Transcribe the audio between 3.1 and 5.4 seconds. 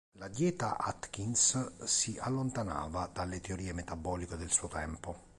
dalle teorie metaboliche del suo tempo.